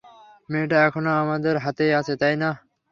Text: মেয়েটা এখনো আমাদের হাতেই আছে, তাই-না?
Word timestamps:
মেয়েটা 0.49 0.77
এখনো 0.87 1.09
আমাদের 1.23 1.55
হাতেই 1.65 1.91
আছে, 1.99 2.13
তাই-না? 2.21 2.49